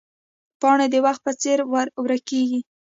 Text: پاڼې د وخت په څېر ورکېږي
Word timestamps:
پاڼې 0.61 0.87
د 0.93 0.95
وخت 1.05 1.21
په 1.25 1.31
څېر 1.41 1.59
ورکېږي 2.03 2.59